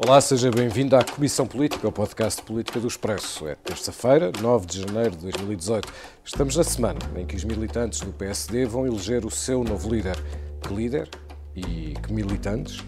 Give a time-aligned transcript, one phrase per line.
[0.00, 3.48] Olá, seja bem-vindo à Comissão Política, o podcast de política do Expresso.
[3.48, 5.92] É terça-feira, 9 de janeiro de 2018.
[6.24, 10.16] Estamos na semana em que os militantes do PSD vão eleger o seu novo líder.
[10.62, 11.08] Que líder?
[11.56, 12.78] E que militantes?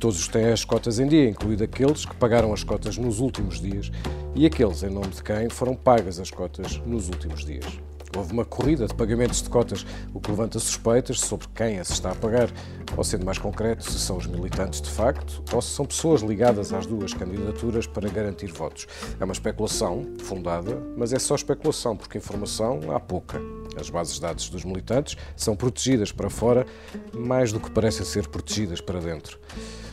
[0.00, 3.92] Todos têm as cotas em dia, incluindo aqueles que pagaram as cotas nos últimos dias
[4.34, 7.78] e aqueles em nome de quem foram pagas as cotas nos últimos dias.
[8.16, 12.10] Houve uma corrida de pagamentos de cotas, o que levanta suspeitas sobre quem as está
[12.10, 12.50] a pagar,
[12.96, 16.72] ou sendo mais concreto, se são os militantes de facto ou se são pessoas ligadas
[16.72, 18.86] às duas candidaturas para garantir votos.
[19.18, 23.40] É uma especulação fundada, mas é só especulação, porque informação há pouca.
[23.78, 26.66] As bases de dados dos militantes são protegidas para fora
[27.14, 29.38] mais do que parecem ser protegidas para dentro.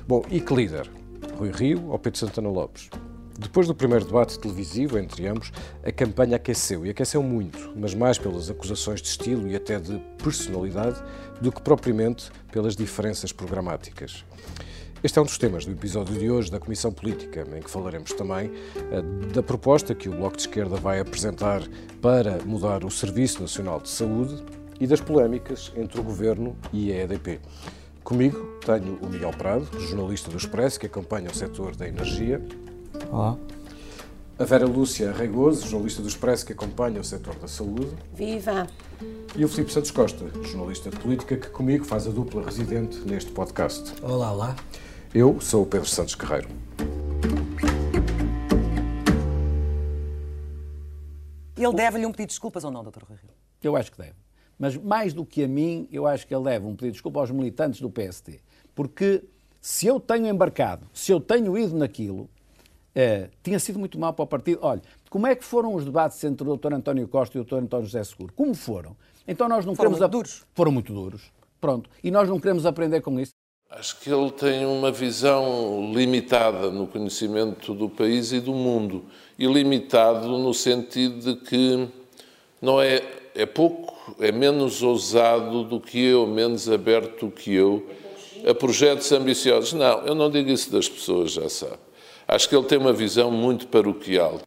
[0.08, 0.89] Bom, e que líder?
[1.38, 2.89] Rui Rio ou Pedro Santana Lopes?
[3.37, 5.51] Depois do primeiro debate televisivo entre ambos,
[5.83, 9.99] a campanha aqueceu e aqueceu muito, mas mais pelas acusações de estilo e até de
[10.17, 10.99] personalidade
[11.39, 14.25] do que propriamente pelas diferenças programáticas.
[15.03, 18.11] Este é um dos temas do episódio de hoje da Comissão Política, em que falaremos
[18.13, 21.61] também eh, da proposta que o Bloco de Esquerda vai apresentar
[22.01, 24.44] para mudar o Serviço Nacional de Saúde
[24.79, 27.39] e das polémicas entre o Governo e a EDP.
[28.03, 32.41] Comigo tenho o Miguel Prado, jornalista do Expresso, que acompanha o setor da energia.
[33.11, 33.38] Olá.
[34.38, 37.95] A Vera Lúcia Regoso, jornalista do Expresso, que acompanha o setor da saúde.
[38.13, 38.67] Viva!
[39.36, 43.31] E o Filipe Santos Costa, jornalista de política, que comigo faz a dupla residente neste
[43.31, 43.94] podcast.
[44.03, 44.55] Olá, olá.
[45.13, 46.50] Eu sou o Pedro Santos Carreiro.
[51.55, 53.03] Ele deve-lhe um pedido de desculpas ou não, Dr.
[53.08, 53.31] Rui Rio?
[53.63, 54.16] Eu acho que deve.
[54.59, 57.22] Mas mais do que a mim, eu acho que ele deve um pedido de desculpa
[57.22, 58.41] aos militantes do PST.
[58.75, 59.23] Porque
[59.61, 62.30] se eu tenho embarcado, se eu tenho ido naquilo,
[62.98, 64.58] é, tinha sido muito mal para o partido.
[64.64, 66.73] Olha, como é que foram os debates entre o Dr.
[66.73, 67.58] António Costa e o Dr.
[67.58, 68.34] António José Seguro?
[68.36, 68.98] Como foram?
[69.28, 70.00] Então nós não foram queremos...
[70.00, 70.45] Muito duros.
[70.56, 71.22] Foram muito duros.
[71.62, 71.88] Pronto.
[72.03, 73.34] E nós não queremos aprender com isso.
[73.70, 79.06] Acho que ele tem uma visão limitada no conhecimento do país e do mundo.
[79.38, 81.88] E limitado no sentido de que
[82.59, 83.03] não é,
[83.36, 87.86] é pouco, é menos ousado do que eu, menos aberto do que eu
[88.44, 89.74] a projetos ambiciosos.
[89.74, 91.87] Não, eu não digo isso das pessoas, já sabe.
[92.27, 94.41] Acho que ele tem uma visão muito paroquial.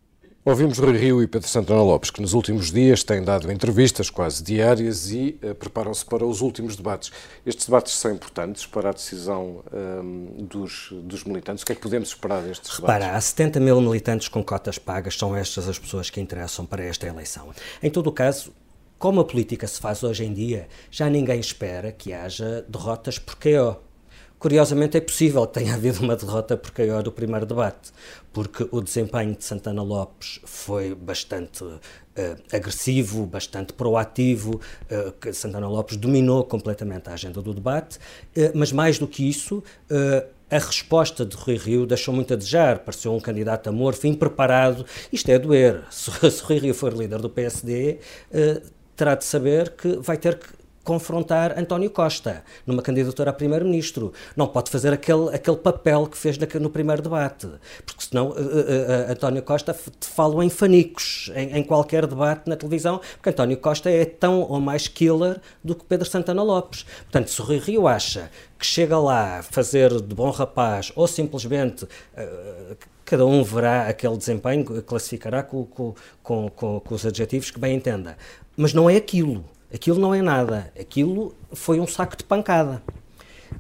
[0.44, 4.42] Ouvimos Rui Rio e Pedro Santana Lopes, que nos últimos dias têm dado entrevistas quase
[4.42, 7.10] diárias e uh, preparam-se para os últimos debates.
[7.44, 11.62] Estes debates são importantes para a decisão um, dos, dos, militantes.
[11.62, 13.16] O que é que podemos esperar destes Repara, debates?
[13.16, 17.06] há 70 mil militantes com cotas pagas, são estas as pessoas que interessam para esta
[17.06, 17.48] eleição.
[17.82, 18.52] Em todo o caso,
[18.98, 23.36] como a política se faz hoje em dia, já ninguém espera que haja derrotas por
[23.36, 23.89] KO.
[24.40, 27.92] Curiosamente, é possível que tenha havido uma derrota por KO do primeiro debate,
[28.32, 31.78] porque o desempenho de Santana Lopes foi bastante uh,
[32.50, 34.58] agressivo, bastante proativo.
[34.90, 39.62] Uh, Santana Lopes dominou completamente a agenda do debate, uh, mas mais do que isso.
[40.50, 44.86] a resposta de Rui Rio deixou muito a desejar, pareceu um candidato amorfo, impreparado.
[45.12, 45.84] Isto é doer.
[45.90, 47.98] Se, se Rui Rio for líder do PSD,
[48.96, 54.12] terá de saber que vai ter que confrontar António Costa numa candidatura a primeiro-ministro.
[54.36, 57.48] Não pode fazer aquele, aquele papel que fez no primeiro debate,
[57.84, 62.56] porque senão uh, uh, uh, António Costa fala em fanicos em, em, qualquer debate na
[62.56, 66.84] televisão, porque António Costa é tão ou mais killer do que Pedro Santana Lopes.
[67.02, 71.86] Portanto, se o Rui Rio acha que chega lá fazer de bom rapaz ou simplesmente
[73.10, 78.16] cada um verá aquele desempenho, classificará com, com, com, com os adjetivos que bem entenda.
[78.56, 79.44] Mas não é aquilo.
[79.72, 80.72] Aquilo não é nada.
[80.78, 82.82] Aquilo foi um saco de pancada.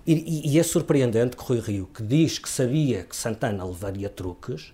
[0.06, 4.08] E, e, e, é surpreendente que Rui Rio, que diz que sabia que Santana levaria
[4.08, 4.72] truques,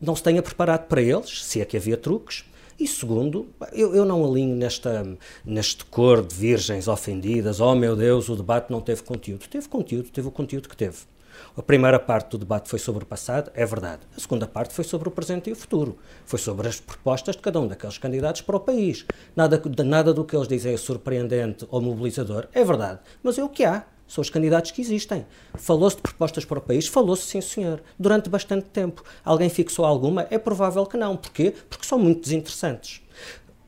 [0.00, 2.44] não se tenha preparado para eles, se é que havia truques.
[2.78, 5.04] E segundo, eu, eu não alinho nesta,
[5.44, 9.48] neste cor de virgens ofendidas, oh meu Deus, o debate não teve conteúdo.
[9.48, 10.98] Teve conteúdo, teve o conteúdo que teve.
[11.56, 14.02] A primeira parte do debate foi sobre o passado, é verdade.
[14.16, 15.98] A segunda parte foi sobre o presente e o futuro.
[16.24, 19.04] Foi sobre as propostas de cada um daqueles candidatos para o país.
[19.34, 23.00] Nada, nada do que eles dizem é surpreendente ou mobilizador, é verdade.
[23.22, 23.84] Mas é o que há.
[24.06, 25.26] São os candidatos que existem.
[25.54, 26.86] Falou-se de propostas para o país?
[26.86, 27.82] Falou-se, sim, senhor.
[27.98, 29.04] Durante bastante tempo.
[29.22, 30.26] Alguém fixou alguma?
[30.30, 31.14] É provável que não.
[31.14, 31.52] Porquê?
[31.68, 33.02] Porque são muito desinteressantes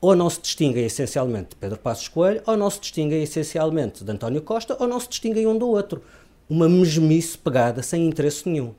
[0.00, 4.10] ou não se distinguem essencialmente de Pedro Passos Coelho, ou não se distinguem essencialmente de
[4.10, 6.02] António Costa, ou não se distinguem um do outro
[6.50, 8.74] uma mesmice pegada sem interesse nenhum.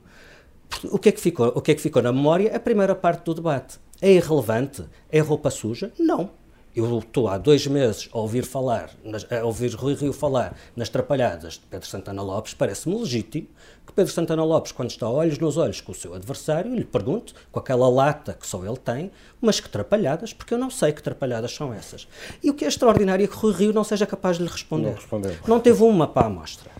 [0.84, 2.54] O que, é que ficou, o que é que ficou na memória?
[2.54, 3.78] A primeira parte do debate.
[4.00, 4.84] É irrelevante?
[5.10, 5.90] É roupa suja?
[5.98, 6.30] Não.
[6.74, 8.90] Eu estou há dois meses a ouvir falar,
[9.30, 13.46] a ouvir Rui Rio falar nas trapalhadas de Pedro Santana Lopes, parece-me legítimo
[13.86, 17.34] que Pedro Santana Lopes, quando está olhos nos olhos com o seu adversário, lhe pergunte,
[17.50, 21.02] com aquela lata que só ele tem, mas que trapalhadas, porque eu não sei que
[21.02, 22.08] trapalhadas são essas.
[22.42, 24.88] E o que é extraordinário é que Rui Rio não seja capaz de lhe responder.
[24.88, 25.36] Não, respondeu.
[25.46, 26.70] não teve uma para a amostra.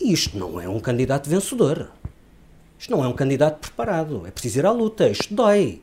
[0.00, 1.90] E isto não é um candidato vencedor.
[2.78, 4.24] Isto não é um candidato preparado.
[4.26, 5.08] É preciso ir à luta.
[5.08, 5.82] Isto dói.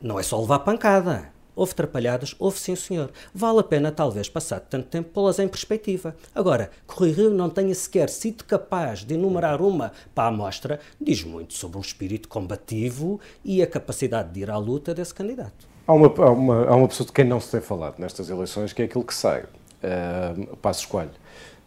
[0.00, 1.30] Não é só levar pancada.
[1.58, 3.10] Houve trapalhadas, houve sim, senhor.
[3.34, 6.14] Vale a pena, talvez, passado tanto tempo, pô-las em perspectiva.
[6.32, 10.78] Agora, que Rui Rio não tenha sequer sido capaz de enumerar uma para a amostra,
[11.00, 15.66] diz muito sobre o espírito combativo e a capacidade de ir à luta desse candidato.
[15.84, 18.72] Há uma, há uma, há uma pessoa de quem não se tem falado nestas eleições,
[18.72, 19.42] que é aquilo que sai.
[19.42, 21.10] Uh, Passo Escolho.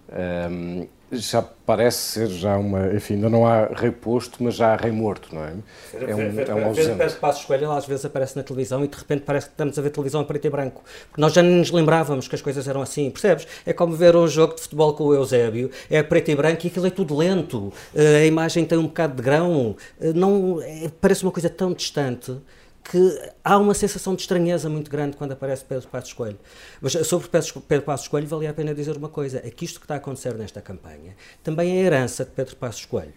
[0.07, 4.75] Uh, já parece ser já uma, enfim, ainda não há rei posto, mas já há
[4.75, 5.54] rei morto, não é?
[5.94, 7.16] É um, é um ausente.
[7.16, 9.90] Passos Coelho, às vezes aparece na televisão e de repente parece que estamos a ver
[9.90, 12.81] televisão em preto e branco, porque nós já não nos lembrávamos que as coisas eram
[12.81, 13.48] assim, percebes?
[13.66, 16.68] É como ver um jogo de futebol com o Eusébio, é preto e branco e
[16.68, 20.90] aquilo é tudo lento, eh, a imagem tem um bocado de grão, eh, não, é,
[21.02, 22.38] parece uma coisa tão distante
[22.83, 26.39] que há uma sensação de estranheza muito grande quando aparece Pedro Passos Coelho.
[26.81, 29.86] Mas sobre Pedro Passos Coelho valia a pena dizer uma coisa, é que isto que
[29.86, 33.13] está a acontecer nesta campanha também é herança de Pedro Passos Coelho.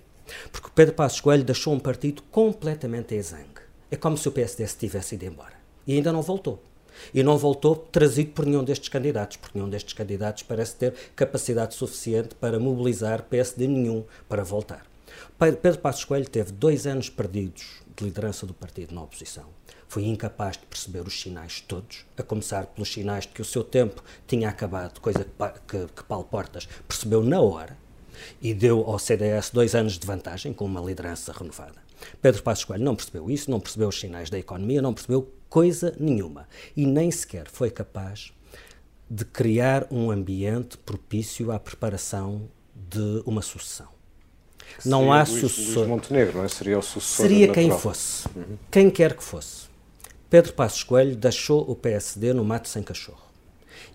[0.50, 3.62] Porque Pedro Passos Coelho deixou um partido completamente exangue.
[3.90, 5.54] É como se o PSD se tivesse ido embora.
[5.86, 6.62] E ainda não voltou.
[7.12, 11.74] E não voltou trazido por nenhum destes candidatos, porque nenhum destes candidatos parece ter capacidade
[11.74, 14.93] suficiente para mobilizar PSD nenhum para voltar.
[15.38, 19.46] Pedro Passos Coelho teve dois anos perdidos de liderança do partido na oposição.
[19.88, 23.62] Foi incapaz de perceber os sinais todos, a começar pelos sinais de que o seu
[23.62, 27.76] tempo tinha acabado, coisa que, que, que Paulo Portas percebeu na hora,
[28.40, 31.82] e deu ao CDS dois anos de vantagem com uma liderança renovada.
[32.20, 35.94] Pedro Passos Coelho não percebeu isso, não percebeu os sinais da economia, não percebeu coisa
[35.98, 38.32] nenhuma e nem sequer foi capaz
[39.08, 43.93] de criar um ambiente propício à preparação de uma sucessão
[44.84, 45.78] não há Luís, sucessor.
[45.78, 46.48] Luís Montenegro, não é?
[46.48, 47.26] Seria o sucessor.
[47.26, 48.26] Seria quem fosse.
[48.34, 48.58] Uhum.
[48.70, 49.64] Quem quer que fosse.
[50.30, 53.22] Pedro Passos Coelho deixou o PSD no mato sem cachorro.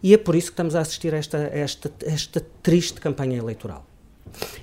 [0.02, 3.86] E é por isso que estamos a assistir a esta, esta, esta triste campanha eleitoral.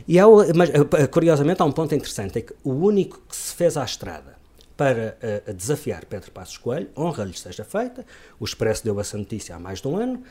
[0.07, 0.25] E há,
[0.55, 3.85] mas, eh, curiosamente, há um ponto interessante: é que o único que se fez à
[3.85, 4.37] estrada
[4.77, 5.17] para
[5.49, 8.05] uh, desafiar Pedro Passos Coelho, honra-lhe seja feita,
[8.39, 10.23] o Expresso deu essa notícia há mais de um ano,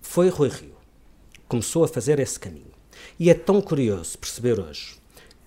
[0.00, 0.74] foi Rui Rio.
[1.46, 2.74] Começou a fazer esse caminho.
[3.18, 4.96] E é tão curioso perceber hoje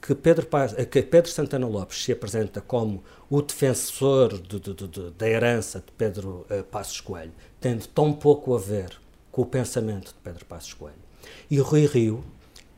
[0.02, 5.12] que Pedro, Paz, que Pedro Santana Lopes se apresenta como o defensor de, de, de,
[5.12, 8.92] da herança de Pedro uh, Passos Coelho, tendo tão pouco a ver
[9.32, 10.98] com o pensamento de Pedro Passos Coelho.
[11.50, 12.24] E Rui Rio,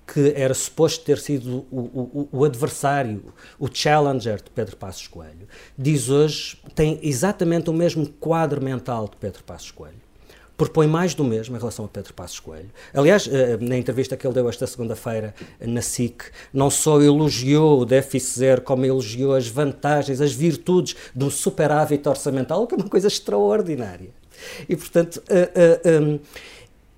[0.05, 5.47] que era suposto ter sido o, o, o, adversário, o challenger de Pedro Passos Coelho,
[5.77, 10.10] diz hoje, tem exatamente o mesmo quadro mental de Pedro Passos Coelho
[10.61, 12.69] propõe mais do mesmo em relação a Pedro Passos Coelho.
[12.93, 17.85] Aliás, eh, na entrevista que ele deu esta segunda-feira na SIC, não só elogiou o
[17.85, 22.87] déficit zero, como elogiou as vantagens, as virtudes de um superávit orçamental, que é uma
[22.87, 24.09] coisa extraordinária.
[24.69, 26.19] E, portanto, uh, uh, um,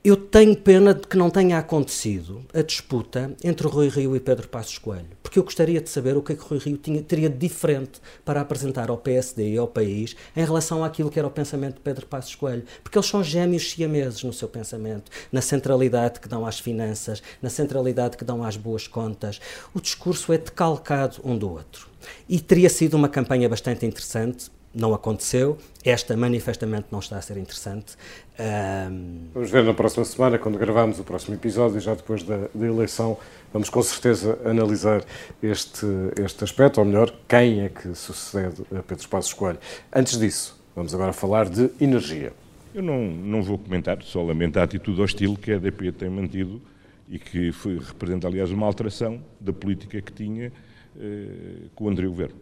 [0.04, 4.50] eu tenho pena de que não tenha acontecido a disputa entre Rui Rio e Pedro
[4.50, 7.30] Passos Coelho, porque eu gostaria de saber o que é que Rui Rio tinha, teria
[7.30, 11.32] de diferente para apresentar ao PSD e ao país em relação àquilo que era o
[11.32, 16.20] pensamento de Pedro Passos Coelho, porque eles são gêmeos siameses no seu pensamento, na centralidade
[16.20, 19.40] que dão às finanças, na centralidade que dão às boas contas.
[19.74, 21.88] O discurso é decalcado um do outro.
[22.28, 25.58] E teria sido uma campanha bastante interessante, não aconteceu.
[25.84, 27.96] Esta manifestamente não está a ser interessante.
[28.40, 29.28] Um...
[29.34, 33.18] Vamos ver na próxima semana, quando gravarmos o próximo episódio, já depois da, da, eleição,
[33.52, 35.04] vamos com certeza analisar
[35.42, 35.86] este,
[36.24, 39.60] este aspecto, ou melhor, quem é que sucede a Pedro Passos Coelho.
[39.94, 42.34] Antes disso, vamos agora falar de energia.
[42.74, 46.60] Eu não, não vou comentar, só lamento a atitude hostil que a EDP tem mantido
[47.08, 50.52] e que foi, representa, aliás, uma alteração da política que tinha
[51.00, 52.36] eh, com o anterior governo.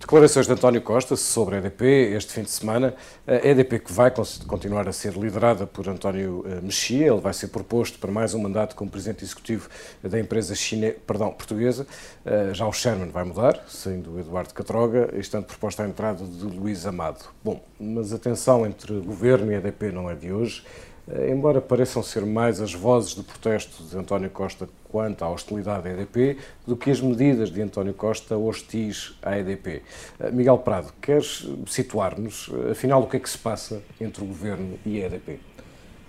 [0.00, 2.94] Declarações de António Costa sobre a EDP este fim de semana.
[3.26, 4.12] A EDP que vai
[4.46, 8.38] continuar a ser liderada por António eh, Mexia, ele vai ser proposto para mais um
[8.38, 9.68] mandato como presidente executivo
[10.00, 10.92] da empresa chine...
[10.92, 11.84] perdão, portuguesa.
[12.24, 16.86] Eh, já o Sherman vai mudar, saindo Eduardo Catroga, estando proposta a entrada de Luís
[16.86, 17.24] Amado.
[17.42, 20.62] Bom, mas a tensão entre governo e EDP não é de hoje.
[21.10, 25.88] Eh, embora pareçam ser mais as vozes de protesto de António Costa quanto à hostilidade
[25.88, 29.82] à EDP do que as medidas de António Costa hostis à EDP.
[30.20, 34.26] Eh, Miguel Prado, queres situar-nos, eh, afinal, o que é que se passa entre o
[34.26, 35.40] Governo e a EDP?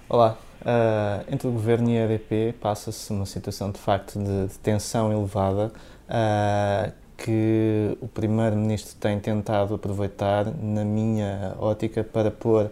[0.10, 0.38] Olá.
[0.60, 5.10] Uh, entre o Governo e a EDP passa-se uma situação de facto de, de tensão
[5.10, 5.72] elevada
[6.10, 12.70] uh, que o Primeiro-Ministro tem tentado aproveitar, na minha ótica, para pôr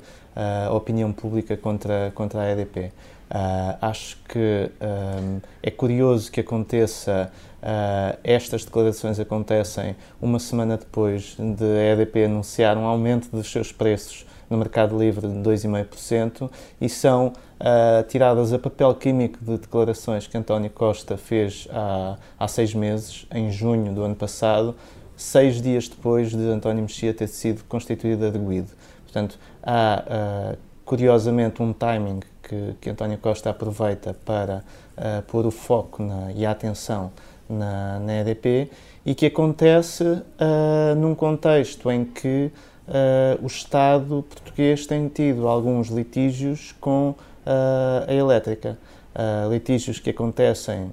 [0.70, 2.92] a opinião pública contra, contra a EDP.
[3.30, 7.30] Uh, acho que um, é curioso que aconteça,
[7.62, 13.74] uh, estas declarações acontecem uma semana depois de a EDP anunciar um aumento dos seus
[13.74, 20.26] preços no mercado livre de 2,5% e são uh, tiradas a papel químico de declarações
[20.26, 24.74] que António Costa fez há, há seis meses, em junho do ano passado,
[25.18, 28.70] seis dias depois de António Mexia ter sido constituído arguído.
[29.08, 30.56] Portanto, há
[30.88, 34.64] curiosamente um timing que, que António Costa aproveita para
[34.98, 37.12] uh, pôr o foco na, e a atenção
[37.50, 38.72] na, na EDP
[39.06, 42.50] e que acontece uh, num contexto em que
[42.88, 47.14] uh, o Estado português tem tido alguns litígios com
[48.08, 48.78] a elétrica.
[49.50, 50.92] litígios que acontecem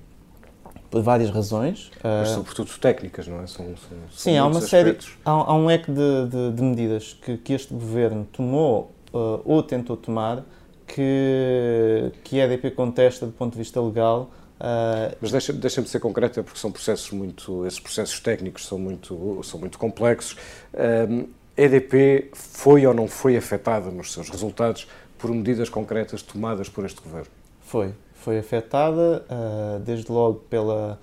[0.95, 1.91] por várias razões.
[2.03, 3.47] Mas sobretudo técnicas, não é?
[3.47, 7.37] São, são, sim, há uma série, há, há, um leque de, de, de medidas que,
[7.37, 10.45] que, este governo tomou ou tentou tomar
[10.87, 15.99] que, que a EDP contesta do ponto de vista legal Uh, Mas deixa-me deixa ser
[15.99, 20.37] concreta, porque são processos muito, esses processos técnicos são muito, são muito complexos.
[20.73, 26.69] Uh, a EDP foi ou não foi afetada nos seus resultados por medidas concretas tomadas
[26.69, 27.29] por este governo?
[27.61, 27.93] Foi,
[28.25, 30.99] foi afetada uh, desde logo pela,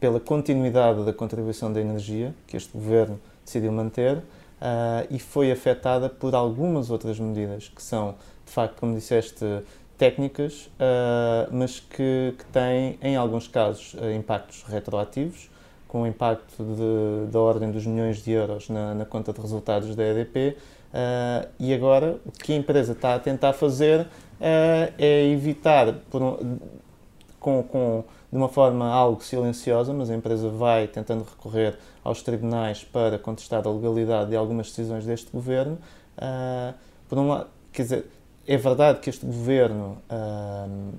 [0.00, 4.22] pela continuidade da contribuição da energia que este governo decidiu manter
[5.10, 8.14] e foi afetada por algumas outras medidas que são,
[8.44, 9.44] de facto, como disseste,
[9.98, 15.50] técnicas, uh, mas que, que, têm, em alguns casos, uh, impactos retroativos,
[15.88, 20.04] com impacto de, da ordem dos milhões de euros na, na conta de resultados da
[20.04, 20.56] EDP.
[20.96, 24.06] Uh, e agora, o que a empresa está a tentar fazer
[24.40, 26.58] é evitar, um,
[27.38, 32.82] com, com, de uma forma algo silenciosa, mas a empresa vai tentando recorrer aos tribunais
[32.82, 35.78] para contestar a legalidade de algumas decisões deste governo.
[37.08, 38.06] por um lado, quer dizer,
[38.46, 40.94] é verdade que este governo uh,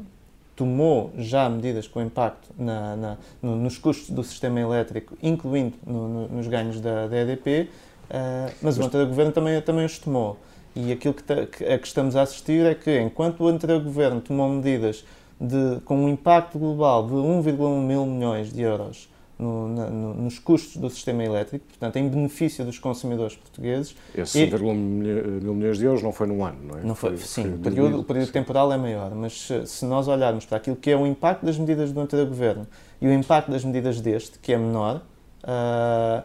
[0.55, 6.07] tomou já medidas com impacto na, na, no, nos custos do sistema elétrico, incluindo no,
[6.07, 7.69] no, nos ganhos da, da EDP,
[8.09, 10.37] uh, ah, mas o anterior governo também, também os tomou.
[10.75, 14.21] E aquilo que, que, a que estamos a assistir é que, enquanto o anterior governo
[14.21, 15.03] tomou medidas
[15.39, 20.39] de, com um impacto global de 1,1 mil milhões de euros no, na, no, nos
[20.39, 23.95] custos do sistema elétrico, portanto, em benefício dos consumidores portugueses.
[24.15, 26.83] Esse 1,1 mil milhões de euros não foi num ano, não é?
[26.83, 30.45] Não foi, sim, foi o, período, o período temporal é maior, mas se nós olharmos
[30.45, 32.67] para aquilo que é o impacto das medidas do anterior governo
[32.99, 35.03] e o impacto das medidas deste, que é menor,
[35.43, 36.23] uh,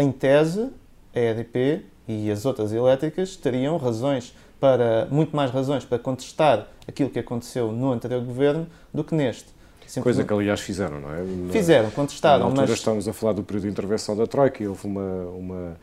[0.00, 0.70] em tese,
[1.14, 7.10] a EDP e as outras elétricas teriam razões para, muito mais razões para contestar aquilo
[7.10, 9.60] que aconteceu no anterior governo do que neste.
[10.00, 11.50] Coisa que, aliás, fizeram, não é?
[11.50, 12.38] Fizeram, contestaram.
[12.38, 12.78] Na altura mas...
[12.78, 15.76] estamos a falar do período de intervenção da Troika e houve uma, uma,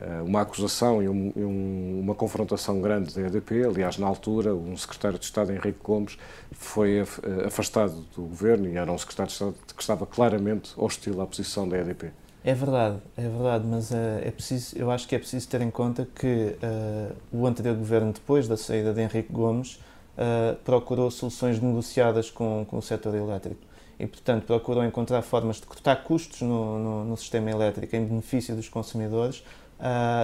[0.00, 3.66] eh, uma acusação e um, uma confrontação grande da EDP.
[3.66, 6.16] Aliás, na altura, um secretário de Estado, Henrique Gomes,
[6.52, 7.04] foi eh,
[7.46, 11.68] afastado do governo e era um secretário de Estado que estava claramente hostil à posição
[11.68, 12.12] da EDP.
[12.42, 15.70] É verdade, é verdade, mas uh, é preciso, eu acho que é preciso ter em
[15.70, 21.60] conta que uh, o anterior governo, depois da saída de Henrique Gomes, uh, procurou soluções
[21.60, 23.60] negociadas com, com o setor elétrico
[23.98, 28.56] e, portanto, procurou encontrar formas de cortar custos no, no, no sistema elétrico em benefício
[28.56, 29.44] dos consumidores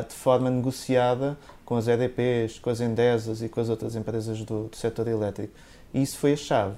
[0.07, 4.69] de forma negociada com as EDPs, com as Endesas e com as outras empresas do,
[4.69, 5.55] do setor elétrico.
[5.95, 6.77] E isso foi a chave.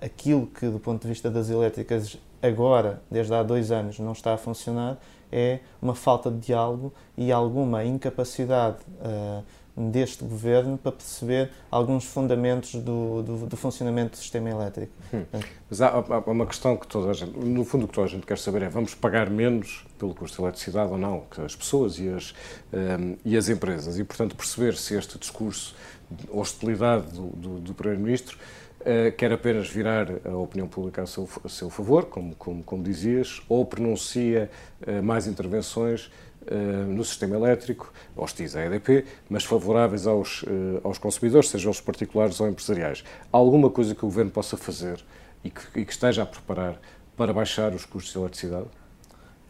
[0.00, 4.34] Aquilo que, do ponto de vista das elétricas, agora, desde há dois anos, não está
[4.34, 4.98] a funcionar
[5.32, 9.44] é uma falta de diálogo e alguma incapacidade uh,
[9.76, 14.92] deste governo para perceber alguns fundamentos do, do, do funcionamento do sistema elétrico.
[15.14, 15.24] Hum.
[15.70, 18.10] Mas há, há, uma questão que toda a gente, no fundo, o que toda a
[18.10, 21.24] gente quer saber é: vamos pagar menos pelo custo de eletricidade ou não?
[21.44, 22.34] As pessoas e as,
[22.72, 23.98] um, e as empresas.
[23.98, 25.74] E, portanto, perceber se este discurso
[26.10, 28.36] de hostilidade do, do, do Primeiro-Ministro
[28.80, 32.82] uh, quer apenas virar a opinião pública a seu, a seu favor, como, como, como
[32.82, 34.50] dizias, ou pronuncia
[34.86, 36.10] uh, mais intervenções
[36.46, 41.82] eh, no sistema elétrico, hostis à EDP, mas favoráveis aos, eh, aos consumidores, sejam os
[41.82, 43.04] particulares ou empresariais.
[43.30, 45.04] Há alguma coisa que o Governo possa fazer
[45.44, 46.80] e que, e que esteja a preparar
[47.14, 48.68] para baixar os custos de eletricidade?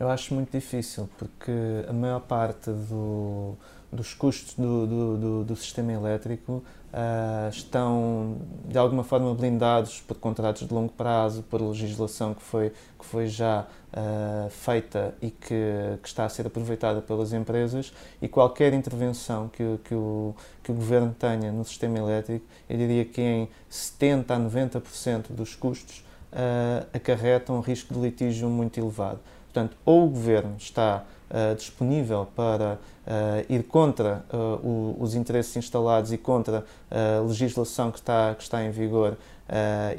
[0.01, 1.53] Eu acho muito difícil, porque
[1.89, 3.55] a maior parte do,
[3.93, 10.66] dos custos do, do, do sistema elétrico uh, estão de alguma forma blindados por contratos
[10.66, 16.09] de longo prazo, por legislação que foi, que foi já uh, feita e que, que,
[16.09, 21.14] está a ser aproveitada pelas empresas e qualquer intervenção que, que, o, que o governo
[21.18, 27.52] tenha no sistema elétrico, eu diria que em 70% a 90% dos custos uh, acarreta
[27.52, 29.20] um risco de litígio muito elevado.
[29.44, 35.57] Portanto, ou o governo está uh, disponível para uh, ir contra uh, o, os interesses
[35.57, 39.17] instalados e contra a legislação que está, que está em vigor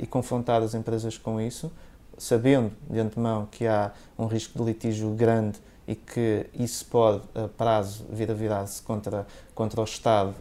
[0.01, 1.69] e confrontar as empresas com isso,
[2.17, 7.49] sabendo de antemão que há um risco de litígio grande e que isso pode, a
[7.49, 10.33] prazo, vir a virar-se contra, contra o Estado,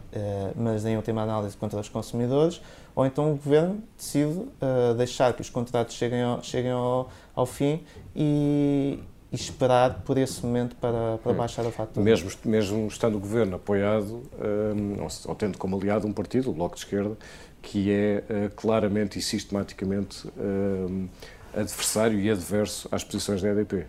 [0.55, 2.61] mas em última análise contra os consumidores,
[2.95, 4.47] ou então o Governo decide
[4.95, 7.83] deixar que os contratos cheguem ao, cheguem ao, ao fim
[8.15, 8.99] e,
[9.31, 11.35] e esperar por esse momento para, para hum.
[11.35, 12.03] baixar a fatura.
[12.03, 16.75] Mesmo, mesmo estando o governo apoiado, um, ou tendo como aliado um partido, o Bloco
[16.75, 17.17] de Esquerda,
[17.61, 21.09] que é uh, claramente e sistematicamente uh,
[21.53, 23.85] adversário e adverso às posições da EDP.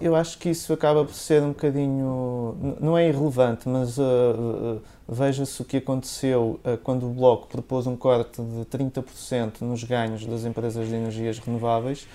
[0.00, 2.76] Eu acho que isso acaba por ser um bocadinho.
[2.78, 7.86] Não é irrelevante, mas uh, uh, veja-se o que aconteceu uh, quando o Bloco propôs
[7.86, 12.06] um corte de 30% nos ganhos das empresas de energias renováveis.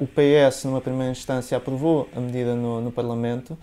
[0.00, 3.56] O PS, numa primeira instância, aprovou a medida no, no Parlamento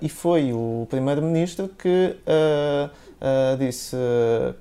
[0.00, 2.16] e foi o Primeiro-Ministro que
[3.22, 3.96] uh, disse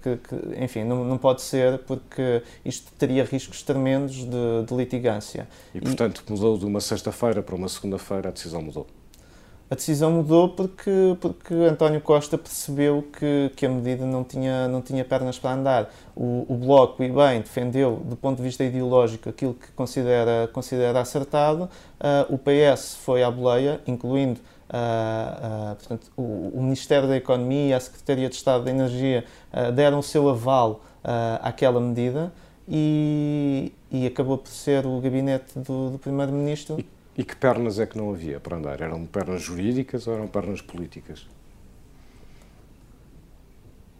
[0.01, 5.47] que, que, enfim, não, não pode ser porque isto teria riscos tremendos de, de litigância.
[5.73, 8.87] E, portanto, e, mudou de uma sexta-feira para uma segunda-feira, a decisão mudou?
[9.71, 14.81] A decisão mudou porque, porque António Costa percebeu que, que a medida não tinha, não
[14.81, 15.93] tinha pernas para andar.
[16.13, 20.99] O, o Bloco, e bem, defendeu, do ponto de vista ideológico, aquilo que considera, considera
[20.99, 21.69] acertado.
[22.01, 26.21] Uh, o PS foi à boleia, incluindo Uh, uh, portanto, o,
[26.53, 30.29] o, Ministério da Economia e a Secretaria de Estado da Energia uh, deram o seu
[30.29, 30.79] aval
[31.41, 32.31] àquela medida
[32.69, 36.77] e, e, acabou por ser o gabinete do, do Primeiro-Ministro.
[37.17, 38.81] E, que pernas é que não havia para andar?
[38.81, 41.25] Eram pernas jurídicas ou eram pernas políticas?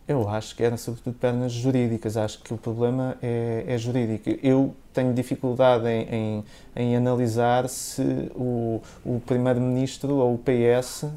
[0.08, 2.18] Eu acho que eram sobretudo pernas jurídicas.
[2.18, 4.30] Acho que o problema é, é jurídico.
[4.44, 11.10] Eu tenho dificuldade em, em, em analisar se o, o Primeiro-Ministro ou o PS uh,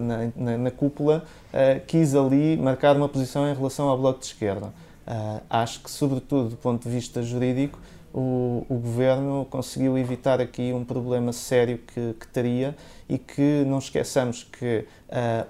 [0.00, 4.26] na, na, na, cúpula uh, quis ali marcar uma posição em relação ao Bloco de
[4.26, 4.66] Esquerda.
[5.06, 7.78] Uh, acho que, sobretudo do ponto de vista jurídico,
[8.12, 12.76] o, o Governo conseguiu evitar aqui um problema sério que, que teria
[13.08, 14.84] e que não esqueçamos que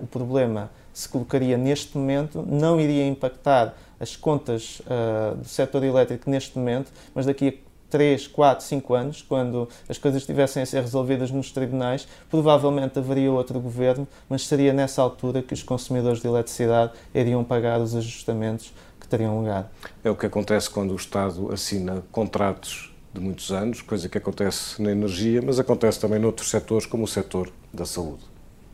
[0.01, 6.29] o problema se colocaria neste momento não iria impactar as contas uh, do setor elétrico
[6.29, 10.81] neste momento, mas daqui a 3, 4, 5 anos, quando as coisas estivessem a ser
[10.81, 16.27] resolvidas nos tribunais, provavelmente haveria outro governo, mas seria nessa altura que os consumidores de
[16.27, 18.73] eletricidade iriam pagar os ajustamentos
[19.13, 19.71] teriam lugar.
[20.03, 24.81] É o que acontece quando o Estado assina contratos de muitos anos, coisa que acontece
[24.81, 28.23] na energia, mas acontece também noutros setores, como o setor da saúde.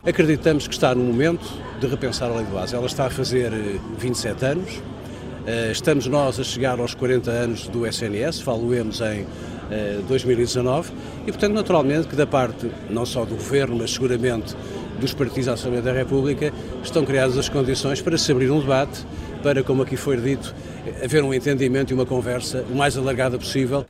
[0.01, 1.45] Acreditamos que está no momento
[1.81, 2.73] de repensar a lei do base.
[2.73, 3.51] Ela está a fazer
[3.97, 4.81] 27 eh, anos.
[5.45, 9.25] Eh, estamos nós a chegar aos 40 anos do SNS, faloemos em
[10.07, 10.93] 2019, eh,
[11.27, 14.55] e portanto, naturalmente, que da parte não só do Governo, mas seguramente
[14.99, 19.05] dos partidos à Assembleia da República, estão criadas as condições para se abrir um debate,
[19.41, 20.53] para, como aqui foi dito,
[21.03, 23.85] haver um entendimento e uma conversa o mais alargada possível.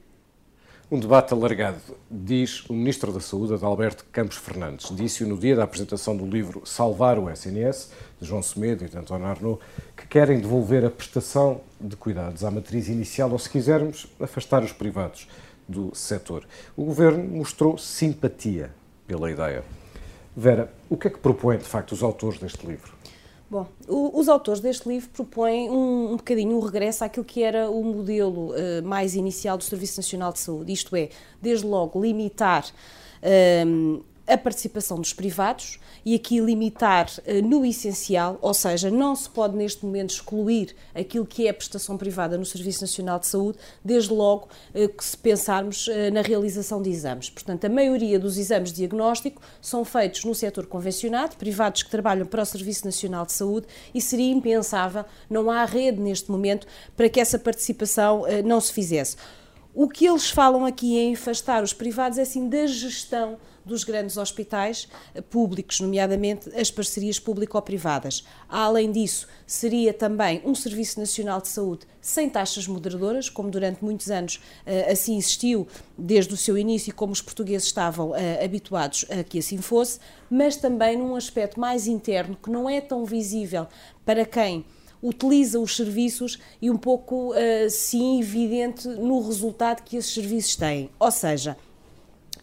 [0.91, 1.77] Um debate alargado,
[2.09, 4.89] diz o Ministro da Saúde, Adalberto Campos Fernandes.
[4.95, 8.97] Disse-o no dia da apresentação do livro Salvar o SNS, de João Semedo e de
[8.97, 9.59] António Arnaud,
[9.95, 14.71] que querem devolver a prestação de cuidados à matriz inicial, ou se quisermos, afastar os
[14.71, 15.27] privados
[15.67, 16.43] do setor.
[16.75, 18.71] O Governo mostrou simpatia
[19.05, 19.63] pela ideia.
[20.35, 22.93] Vera, o que é que propõem, de facto, os autores deste livro?
[23.49, 27.83] Bom, os autores deste livro propõem um, um bocadinho um regresso àquilo que era o
[27.83, 31.09] modelo uh, mais inicial do Serviço Nacional de Saúde, isto é,
[31.41, 38.53] desde logo limitar uh, a participação dos privados e aqui limitar uh, no essencial, ou
[38.53, 42.81] seja, não se pode neste momento excluir aquilo que é a prestação privada no Serviço
[42.81, 47.29] Nacional de Saúde, desde logo uh, que se pensarmos uh, na realização de exames.
[47.29, 52.25] Portanto, a maioria dos exames de diagnóstico são feitos no setor convencionado, privados que trabalham
[52.25, 57.09] para o Serviço Nacional de Saúde e seria impensável, não há rede neste momento para
[57.09, 59.17] que essa participação não se fizesse.
[59.73, 64.17] O que eles falam aqui em afastar os privados é assim da gestão dos grandes
[64.17, 64.87] hospitais
[65.29, 68.25] públicos, nomeadamente as parcerias público-privadas.
[68.47, 74.09] Além disso, seria também um Serviço Nacional de Saúde sem taxas moderadoras, como durante muitos
[74.09, 79.23] anos eh, assim existiu desde o seu início, como os portugueses estavam eh, habituados a
[79.23, 79.99] que assim fosse,
[80.31, 83.67] mas também num aspecto mais interno que não é tão visível
[84.03, 84.65] para quem
[85.01, 87.33] utiliza os serviços e um pouco,
[87.69, 90.89] sim, evidente no resultado que esses serviços têm.
[90.99, 91.57] Ou seja,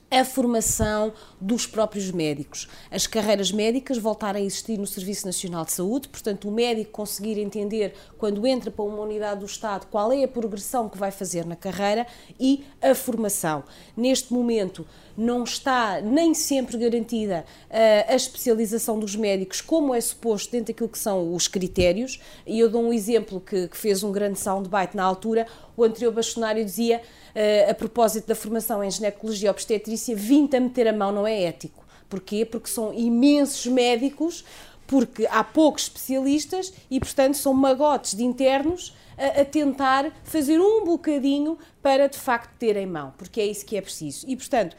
[0.08, 2.68] a formação dos próprios médicos.
[2.92, 7.40] As carreiras médicas voltarem a existir no Serviço Nacional de Saúde, portanto, o médico conseguir
[7.40, 11.44] entender, quando entra para uma unidade do Estado, qual é a progressão que vai fazer
[11.44, 12.06] na carreira
[12.38, 13.64] e a formação.
[13.96, 20.52] Neste momento, não está nem sempre garantida uh, a especialização dos médicos, como é suposto
[20.52, 24.12] dentro daquilo que são os critérios, e eu dou um exemplo que, que fez um
[24.12, 29.48] grande soundbite na altura, o anterior bastonário dizia, uh, a propósito da formação em ginecologia
[29.48, 32.44] e obstetrícia, vim a meter a mão não é ético Porquê?
[32.44, 34.44] Porque são imensos médicos,
[34.86, 40.84] porque há poucos especialistas e, portanto, são magotes de internos a, a, tentar fazer um
[40.84, 44.24] bocadinho para, de facto, ter em mão, porque é isso que é preciso.
[44.28, 44.76] E, portanto,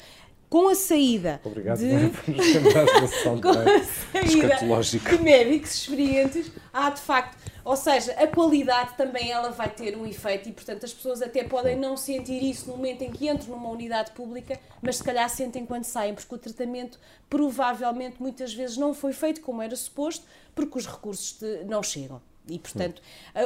[0.49, 1.85] com a saída Obrigado, de
[3.41, 9.49] com a saída de médicos experientes, há de facto, ou seja, a qualidade também ela
[9.49, 13.01] vai ter um efeito e portanto as pessoas até podem não sentir isso no momento
[13.01, 16.97] em que entram numa unidade pública, mas se calhar sentem quando saem, porque o tratamento
[17.29, 22.21] provavelmente muitas vezes não foi feito como era suposto, porque os recursos não chegam.
[22.49, 23.01] E, portanto,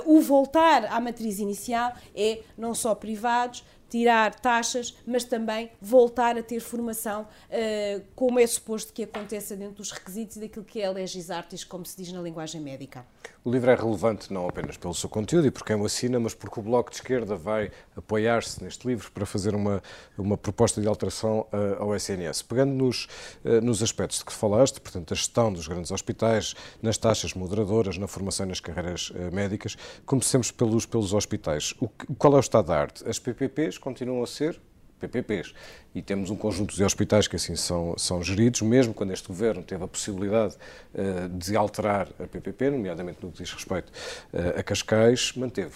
[0.06, 6.42] o voltar à matriz inicial é não só privados, tirar taxas, mas também voltar a
[6.42, 10.86] ter formação uh, como é suposto que aconteça dentro dos requisitos e daquilo que é
[10.86, 13.06] a legis artis, como se diz na linguagem médica.
[13.44, 16.34] O livro é relevante não apenas pelo seu conteúdo e por quem o assina, mas
[16.34, 19.84] porque o Bloco de Esquerda vai apoiar-se neste livro para fazer uma,
[20.18, 22.44] uma proposta de alteração uh, ao SNS.
[22.44, 23.10] Pegando nos,
[23.44, 27.98] uh, nos aspectos de que falaste, portanto, a gestão dos grandes hospitais, nas taxas moderadoras,
[27.98, 29.76] na formação e nas carreiras médicas,
[30.06, 31.74] comecemos pelos, pelos hospitais.
[31.82, 33.08] O, qual é o estado da arte?
[33.10, 34.60] As PPPs continuam a ser
[35.02, 35.54] PPPs.
[35.94, 39.64] E temos um conjunto de hospitais que assim são, são geridos, mesmo quando este governo
[39.64, 40.56] teve a possibilidade
[40.94, 43.92] uh, de alterar a PPP, nomeadamente no que diz respeito
[44.34, 45.74] uh, a Cascais, manteve.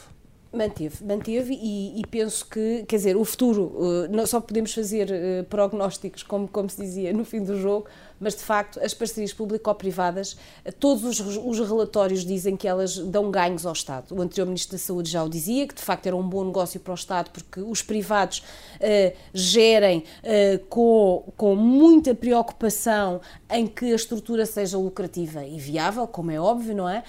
[0.54, 5.10] Manteve, manteve e, e, penso que, quer dizer, o futuro, uh, só podemos fazer
[5.50, 7.88] prognósticos, como, como se dizia, no fim do jogo,
[8.20, 10.38] mas de facto as parcerias público-privadas,
[10.80, 14.16] todos os, os, relatórios dizem que elas dão ganhos ao Estado.
[14.16, 16.80] O anterior Ministro da Saúde já o dizia, que de facto era um bom negócio
[16.80, 23.92] para o Estado, porque os privados uh, gerem uh, com, com muita preocupação em que
[23.92, 27.04] a estrutura seja lucrativa e viável, como é óbvio, não é?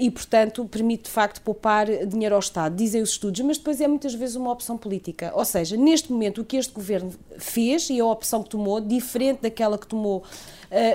[0.00, 3.86] E, portanto, permite de facto poupar dinheiro ao Estado, dizem os estudos, mas depois é
[3.86, 5.30] muitas vezes uma opção política.
[5.34, 9.42] Ou seja, neste momento, o que este governo fez e a opção que tomou, diferente
[9.42, 10.24] daquela que tomou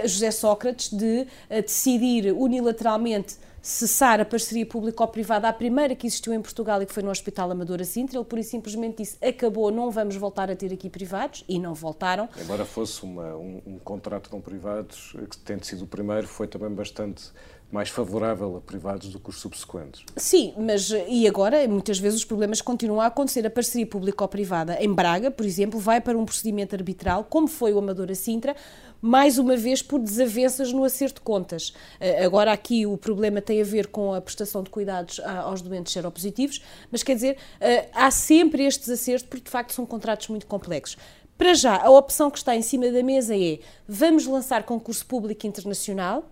[0.08, 6.42] José Sócrates, de uh, decidir unilateralmente cessar a parceria público-privada, a primeira que existiu em
[6.42, 8.18] Portugal e que foi no Hospital Amadora Sintra.
[8.18, 11.74] Ele, por e simplesmente disse: acabou, não vamos voltar a ter aqui privados, e não
[11.74, 12.28] voltaram.
[12.42, 16.70] Embora fosse uma, um, um contrato com privados, que tendo sido o primeiro, foi também
[16.70, 17.32] bastante
[17.72, 20.04] mais favorável a privados do que os subsequentes.
[20.18, 23.46] Sim, mas e agora muitas vezes os problemas continuam a acontecer.
[23.46, 27.80] A parceria público-privada em Braga, por exemplo, vai para um procedimento arbitral, como foi o
[27.80, 28.56] Amadora Sintra,
[29.02, 31.74] mais uma vez por desavenças no acerto de contas.
[32.00, 35.92] Eh, agora aqui o problema tem a ver com a prestação de cuidados aos doentes
[35.92, 40.46] seropositivos, mas quer dizer, eh, há sempre estes acertos porque de facto são contratos muito
[40.46, 40.98] complexos.
[41.38, 45.48] Para já, a opção que está em cima da mesa é vamos lançar concurso público
[45.48, 46.30] internacional,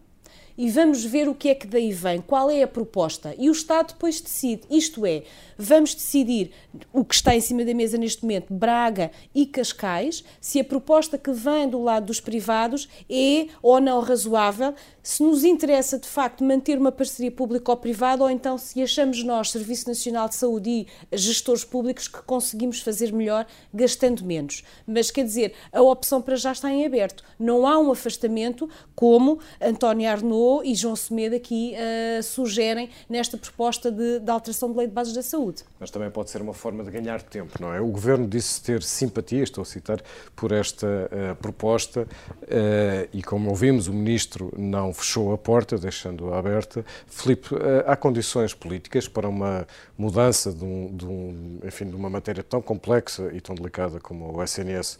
[0.60, 3.34] e vamos ver o que é que daí vem, qual é a proposta.
[3.40, 4.64] E o Estado depois decide.
[4.70, 5.24] Isto é,
[5.58, 6.52] vamos decidir
[6.92, 11.18] o que está em cima da mesa neste momento, Braga e Cascais, se a proposta
[11.18, 16.44] que vem do lado dos privados é ou não razoável, se nos interessa de facto
[16.44, 21.64] manter uma parceria público-privada ou então se achamos nós, Serviço Nacional de Saúde e gestores
[21.64, 24.62] públicos, que conseguimos fazer melhor gastando menos.
[24.86, 27.24] Mas quer dizer, a opção para já está em aberto.
[27.40, 33.92] Não há um afastamento como António Arnaud e João Semedo aqui uh, sugerem nesta proposta
[33.92, 35.64] de, de, alteração de lei de bases da saúde.
[35.80, 37.80] Mas também pode ser uma forma de ganhar tempo, não é?
[37.80, 40.02] O Governo disse ter simpatia, estou a citar,
[40.36, 46.40] por esta uh, proposta uh, e, como ouvimos, o Ministro não fechou a porta, deixando-a
[46.40, 46.86] aberta.
[47.08, 47.50] Filipe,
[47.86, 52.62] há condições políticas para uma mudança de, um, de, um, enfim, de uma matéria tão
[52.62, 54.98] complexa e tão delicada como o SNS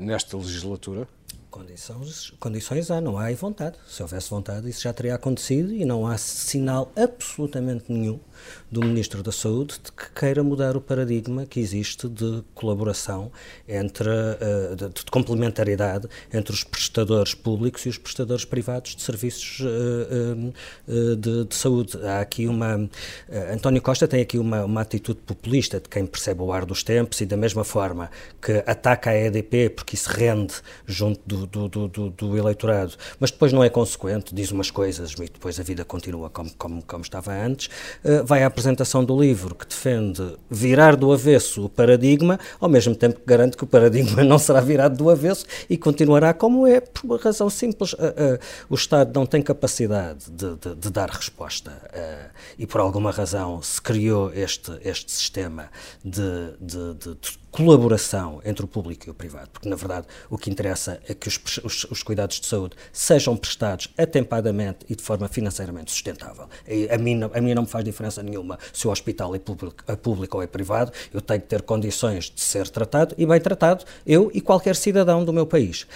[0.00, 1.06] nesta legislatura?
[1.50, 3.76] Condições, condições há, não há vontade.
[3.88, 8.20] Se houvesse vontade, isso já teria acontecido e não há sinal absolutamente nenhum
[8.70, 13.32] do Ministro da Saúde de que queira mudar o paradigma que existe de colaboração
[13.68, 19.60] entre, uh, de, de, complementariedade entre os prestadores públicos e os prestadores privados de serviços
[19.60, 20.52] uh,
[20.86, 21.98] uh, de, de, saúde.
[22.04, 22.88] Há aqui uma.
[23.52, 27.20] António Costa tem aqui uma, uma atitude populista de quem percebe o ar dos tempos
[27.20, 30.54] e, da mesma forma que ataca a EDP porque isso rende
[30.86, 35.24] junto do, do, do, do eleitorado, mas depois não é consequente, diz umas coisas e
[35.24, 37.68] depois a vida continua como, como, como estava antes
[38.30, 43.18] vai à apresentação do livro que defende virar do avesso o paradigma, ao mesmo tempo
[43.18, 47.04] que garante que o paradigma não será virado do avesso e continuará como é, por
[47.04, 47.92] uma razão simples.
[47.94, 48.38] Uh, uh,
[48.68, 53.60] o Estado não tem capacidade de, de, de dar resposta uh, e, por alguma razão,
[53.62, 55.68] se criou este, este sistema
[56.04, 61.00] de, de colaboração entre o público e o privado, porque na verdade o que interessa
[61.08, 65.90] é que os, os, os, cuidados de saúde sejam prestados atempadamente e de forma financeiramente
[65.90, 66.48] sustentável.
[66.66, 69.38] E a, mim, a mim não me faz diferença diferença nenhuma se o hospital é
[69.38, 73.26] público, é público ou é privado, eu tenho que ter condições de ser tratado e
[73.26, 75.86] bem tratado, eu e qualquer cidadão do meu país.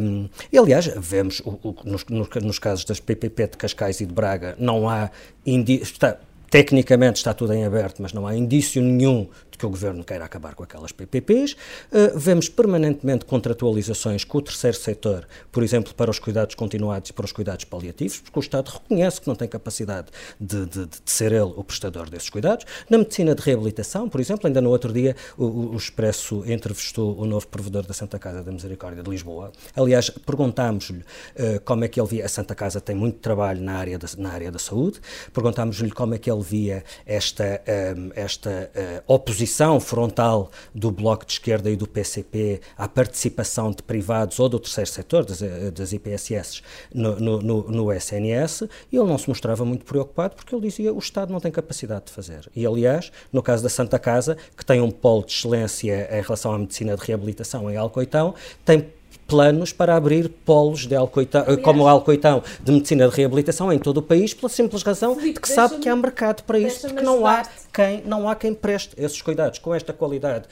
[0.00, 2.04] Um, e, aliás, vemos o, o, nos,
[2.42, 5.10] nos, casos das PPP de Cascais e de Braga, não há.
[5.46, 6.18] Está,
[6.50, 9.28] tecnicamente está tudo em aberto, mas não há indício nenhum
[9.60, 11.52] que o Governo queira acabar com aquelas PPPs.
[11.52, 17.12] Uh, vemos permanentemente contratualizações com o terceiro setor, por exemplo, para os cuidados continuados e
[17.12, 20.08] para os cuidados paliativos, porque o Estado reconhece que não tem capacidade
[20.40, 22.64] de, de, de ser ele o prestador desses cuidados.
[22.88, 27.26] Na medicina de reabilitação, por exemplo, ainda no outro dia o, o Expresso entrevistou o
[27.26, 29.52] novo provedor da Santa Casa da Misericórdia de Lisboa.
[29.76, 32.24] Aliás, perguntámos-lhe uh, como é que ele via.
[32.24, 35.00] A Santa Casa tem muito trabalho na área da, na área da saúde.
[35.34, 41.24] Perguntámos-lhe como é que ele via esta, um, eh, esta uh, oposição frontal do Bloco
[41.24, 45.70] de Esquerda e do PCP à participação de privados ou do terceiro setor, das, eh,
[45.70, 46.62] das IPSS,
[46.94, 50.92] no, no, no, no SNS, e ele não se mostrava muito preocupado porque ele dizia
[50.92, 52.50] o Estado não tem capacidade de fazer.
[52.54, 56.52] E, aliás, no caso da Santa Casa, que tem um polo de excelência em relação
[56.52, 61.84] à medicina de reabilitação em Alcoitão, tem planos para abrir polos de Alcoitão, Aliás, como
[61.84, 65.40] o Alcoitão de medicina de reabilitação em todo o país, pela simples razão Felipe, de
[65.40, 67.42] que sabe que há mercado para isso, porque não há,
[67.72, 70.46] quem, não há quem preste esses cuidados com esta qualidade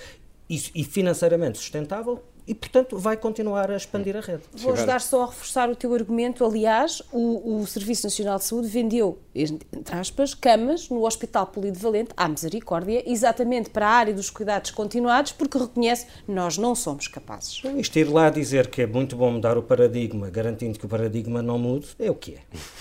[0.49, 4.43] e, e financeiramente sustentável e, portanto, vai continuar a expandir a rede.
[4.55, 6.43] Vou ajudar só a reforçar o teu argumento.
[6.43, 12.27] Aliás, o, o Serviço Nacional de Saúde vendeu, entre aspas, camas no Hospital Polivalente à
[12.27, 17.61] Misericórdia, exatamente para a área dos cuidados continuados, porque reconhece nós não somos capazes.
[17.77, 21.43] Isto ir lá dizer que é muito bom mudar o paradigma, garantindo que o paradigma
[21.43, 22.39] não mude, é o que é.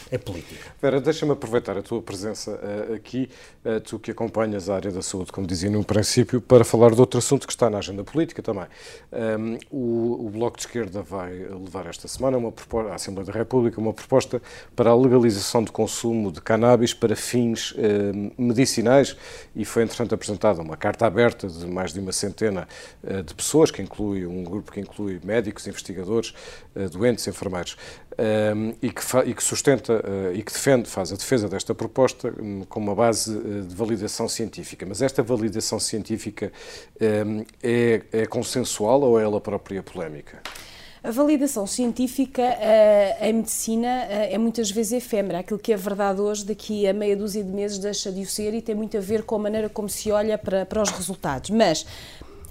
[0.09, 0.71] É política.
[0.81, 3.29] Vera, deixa-me aproveitar a tua presença uh, aqui,
[3.65, 7.01] uh, tu que acompanhas a área da saúde, como dizia no princípio, para falar de
[7.01, 8.65] outro assunto que está na agenda política também.
[9.11, 13.33] Um, o, o, Bloco de Esquerda vai levar esta semana uma proposta, à Assembleia da
[13.33, 14.41] República uma proposta
[14.75, 19.15] para a legalização do consumo de cannabis para fins eh, medicinais.
[19.55, 22.67] E foi, entretanto, apresentada uma carta aberta de mais de uma centena
[23.03, 26.33] eh, de pessoas, que inclui um grupo que inclui médicos, investigadores,
[26.89, 27.77] doentes, enfermeiros,
[28.17, 32.33] eh, e, que e, que sustenta eh, e que defende, faz a defesa desta proposta
[32.41, 34.85] um, com uma base eh, de validação científica.
[34.87, 36.51] Mas esta validação científica
[36.99, 40.41] é, é consensual ou é ela própria polémica?
[41.03, 45.39] A validação científica uh, em medicina é muitas vezes efêmera.
[45.39, 48.53] Aquilo que é verdade hoje, daqui a meia dúzia de meses, deixa de o ser
[48.53, 51.51] e tem muito a ver com a maneira como se olha para, para os resultados.
[51.51, 51.85] Mas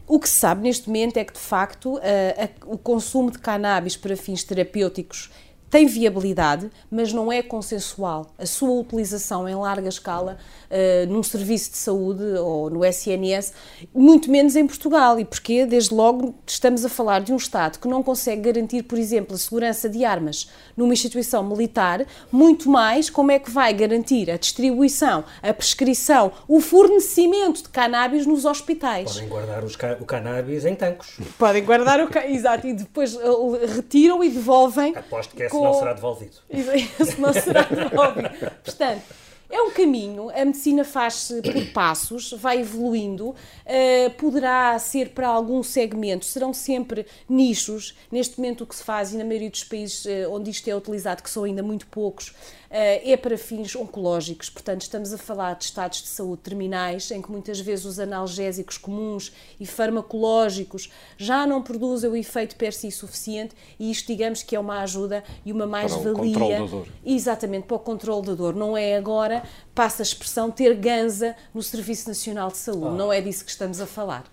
[0.06, 3.38] o que se sabe neste momento é que, de facto, uh, a, o consumo de
[3.38, 5.30] cannabis para fins terapêuticos
[5.70, 8.26] tem viabilidade, mas não é consensual.
[8.38, 10.38] A sua utilização em larga escala
[10.70, 13.52] uh, num serviço de saúde ou no SNS,
[13.94, 15.18] muito menos em Portugal.
[15.18, 15.66] E porquê?
[15.66, 19.38] Desde logo estamos a falar de um Estado que não consegue garantir, por exemplo, a
[19.38, 25.24] segurança de armas numa instituição militar, muito mais como é que vai garantir a distribuição,
[25.42, 29.12] a prescrição, o fornecimento de cannabis nos hospitais.
[29.12, 31.18] Podem guardar ca o cannabis em tancos.
[31.38, 34.94] Podem guardar o exato, e depois uh, retiram e devolvem.
[34.96, 35.64] Aposto que com...
[35.64, 36.36] não será devolvido.
[36.50, 38.30] Esse não será devolvido.
[38.64, 39.02] Portanto,
[39.50, 45.62] é um caminho, a medicina faz-se por passos, vai evoluindo, uh, poderá ser para algum
[45.62, 47.96] segmento, serão sempre nichos.
[48.10, 50.74] Neste momento, o que se faz, e na maioria dos países uh, onde isto é
[50.76, 52.34] utilizado, que são ainda muito poucos,
[52.70, 57.22] eh, é para fins oncológicos, portanto, estamos a falar de estados de saúde terminais, em
[57.22, 62.90] que muitas vezes os analgésicos comuns e farmacológicos já não produzem o efeito per si
[62.90, 66.58] suficiente, e isto, digamos, que é uma ajuda e uma mais-valia.
[67.04, 68.54] Exatamente, para o controle da dor.
[68.54, 69.35] Não é agora,
[69.74, 72.88] passa a expressão, ter ganza no Serviço Nacional de Saúde.
[72.88, 72.92] Ah.
[72.92, 74.24] Não é disso que estamos a falar.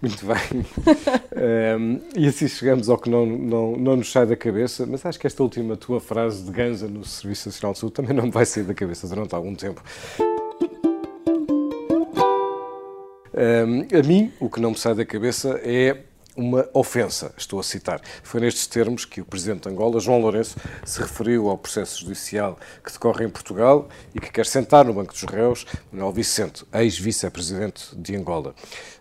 [0.00, 0.66] Muito bem.
[1.78, 5.18] um, e assim chegamos ao que não, não, não nos sai da cabeça, mas acho
[5.18, 8.30] que esta última tua frase de ganza no Serviço Nacional de Saúde também não me
[8.30, 9.82] vai sair da cabeça durante algum tempo.
[13.36, 16.02] Um, a mim, o que não me sai da cabeça é
[16.36, 18.00] uma ofensa, estou a citar.
[18.22, 22.58] Foi nestes termos que o Presidente de Angola, João Lourenço, se referiu ao processo judicial
[22.84, 27.94] que decorre em Portugal e que quer sentar no banco dos réus Manuel Vicente, ex-vice-presidente
[27.96, 28.54] de Angola.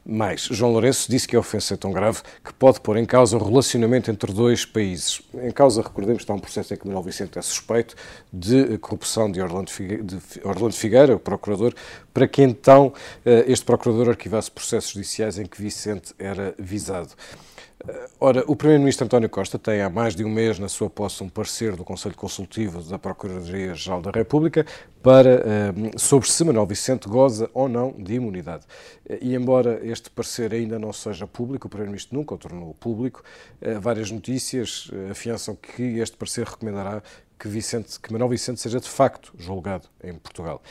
[0.06, 3.38] Mas João Lourenço disse que a ofensa é tão grave que pode pôr em causa
[3.38, 5.22] o relacionamento entre dois países.
[5.34, 7.96] Em causa, recordemos, está um processo em que Manuel Vicente é suspeito
[8.32, 9.72] de corrupção de Orlando
[10.74, 11.74] Figueira, o procurador,
[12.14, 12.94] para que então
[13.26, 17.12] eh, este procurador arquivasse processos judiciais em que Vicente era visado.
[18.18, 21.28] Ora, o Primeiro-Ministro António Costa tem há mais de um mês na sua posse um
[21.28, 24.66] parecer do Conselho Consultivo da Procuradoria-Geral da República
[25.02, 28.66] para, eh, sobre se Manuel Vicente goza ou não de imunidade.
[29.20, 33.22] E embora este parecer ainda não seja público, o Primeiro-Ministro nunca o tornou público,
[33.60, 37.04] eh, várias notícias eh, afiançam que este parecer recomendará
[37.38, 40.62] que, Vicente, que Manuel Vicente seja de facto julgado em Portugal.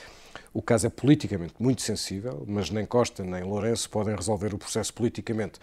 [0.54, 4.92] O caso é politicamente muito sensível, mas nem Costa nem Lourenço podem resolver o processo
[4.92, 5.58] politicamente.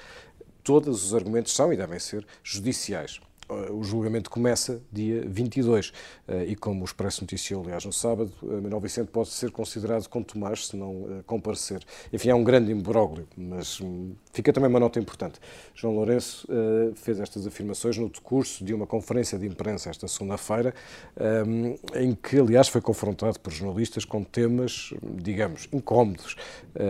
[0.63, 3.19] Todos os argumentos são e devem ser judiciais.
[3.49, 5.91] Eh, o julgamento começa dia 22
[6.27, 10.07] eh, e, como o Expresso noticiou, aliás, no sábado, eh, Manuel Vicente pode ser considerado
[10.07, 11.83] com Tomás se não comparecer.
[12.13, 15.39] Enfim, é um grande imbróglio, mas hum, fica também uma nota importante.
[15.73, 16.47] João Lourenço
[16.95, 20.73] fez estas afirmações no decurso de uma conferência de imprensa esta segunda-feira,
[21.45, 26.35] hum, em que, aliás, foi confrontado por jornalistas com temas, digamos, incómodos.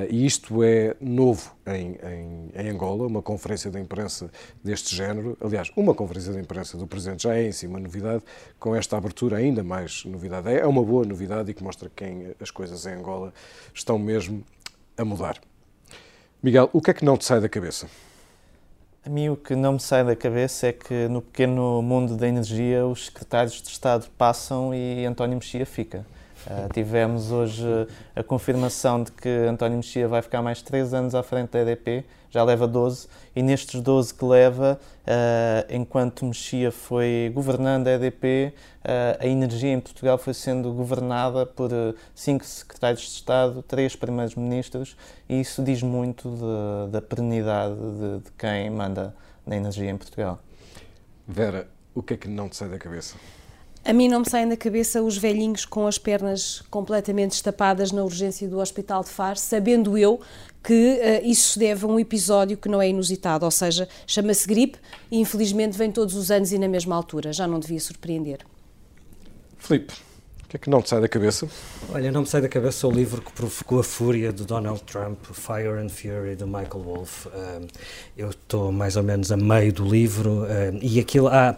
[0.10, 4.30] E isto é novo em, em, em Angola, uma conferência de imprensa
[4.64, 5.38] deste género.
[5.40, 8.24] Aliás, uma conferência de imprensa imprensa do Presidente já é em si uma novidade,
[8.60, 10.50] com esta abertura ainda mais novidade.
[10.50, 13.32] É uma boa novidade e que mostra quem as coisas em Angola
[13.72, 14.44] estão mesmo
[14.98, 15.40] a mudar.
[16.42, 17.88] Miguel, o que é que não te sai da cabeça?
[19.06, 22.28] A mim o que não me sai da cabeça é que no pequeno mundo da
[22.28, 26.06] energia os secretários de Estado passam e António Mexia fica.
[26.48, 27.66] Uh, tivemos hoje
[28.16, 32.06] a confirmação de que António Mexia vai ficar mais três anos à frente da EDP,
[32.30, 38.54] já leva 12, e nestes 12 que leva, uh, enquanto Mexia foi governando a EDP,
[38.54, 41.70] uh, a energia em Portugal foi sendo governada por
[42.16, 44.96] cinco secretários de Estado, três primeiros ministros,
[45.28, 46.38] e isso diz muito
[46.92, 49.14] da perenidade de, de quem manda
[49.46, 50.40] na energia em Portugal.
[51.28, 53.16] Vera, o que é que não te sai da cabeça?
[53.84, 58.04] A mim não me saem da cabeça os velhinhos com as pernas completamente estapadas na
[58.04, 60.20] urgência do Hospital de Faro, sabendo eu
[60.64, 64.48] que uh, isso se deve a um episódio que não é inusitado, ou seja, chama-se
[64.48, 64.78] gripe
[65.10, 67.32] e infelizmente vem todos os anos e na mesma altura.
[67.32, 68.40] Já não devia surpreender.
[69.58, 69.94] Filipe,
[70.44, 71.48] o que é que não te sai da cabeça?
[71.94, 75.20] Olha, não me sai da cabeça o livro que provocou a fúria de Donald Trump,
[75.32, 77.28] Fire and Fury, de Michael Wolff.
[77.30, 77.68] Uh,
[78.18, 81.28] eu estou mais ou menos a meio do livro uh, e aquilo.
[81.30, 81.56] Há,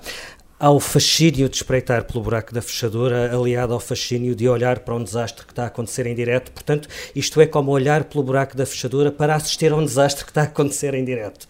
[0.62, 5.04] ao fascínio de espreitar pelo buraco da fechadura, aliado ao fascínio de olhar para um
[5.04, 6.52] desastre que está a acontecer em direto.
[6.52, 10.30] Portanto, isto é como olhar pelo buraco da fechadura para assistir a um desastre que
[10.30, 11.47] está a acontecer em direto.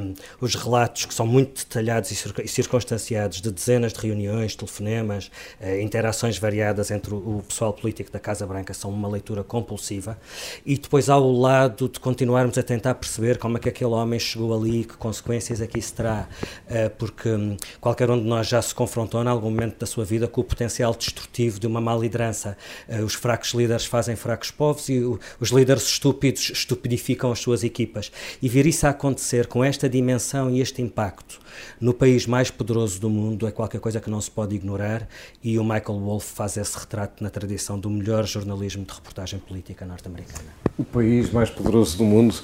[0.00, 5.80] Um, os relatos, que são muito detalhados e circunstanciados, de dezenas de reuniões, telefonemas, uh,
[5.80, 10.18] interações variadas entre o, pessoal político da Casa Branca, são uma leitura compulsiva.
[10.66, 14.52] E depois, ao lado de continuarmos a tentar perceber como é que aquele homem chegou
[14.52, 16.26] ali, que consequências é que isso terá,
[16.66, 20.04] uh, porque um, qualquer um de nós já se confrontou em algum momento da sua
[20.04, 22.56] vida com o potencial destrutivo de uma má liderança.
[22.88, 25.00] Eh, os fracos líderes fazem fracos povos e
[25.38, 28.10] os líderes estúpidos estupidificam as suas equipas.
[28.42, 31.38] E ver isso acontecer com esta dimensão e este impacto
[31.80, 35.06] no país mais poderoso do mundo é qualquer coisa que não se pode ignorar
[35.42, 39.84] e o Michael Wolff faz esse retrato na tradição do melhor jornalismo de reportagem política
[39.84, 40.48] norte-americana.
[40.78, 42.34] O país mais poderoso do mundo,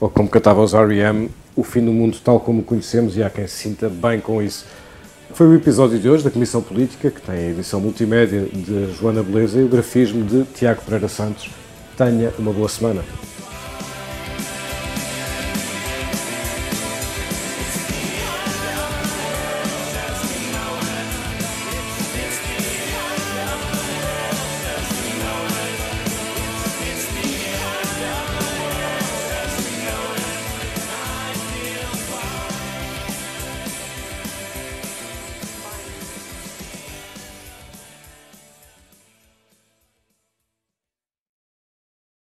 [0.00, 3.30] ou como cantava os R.E.M., o fim do mundo tal como o conhecemos e há
[3.30, 4.66] quem se sinta bem com isso.
[5.36, 9.22] Foi o episódio de hoje da Comissão Política, que tem a edição multimédia de Joana
[9.22, 11.50] Beleza e o grafismo de Tiago Pereira Santos.
[11.94, 13.04] Tenha uma boa semana.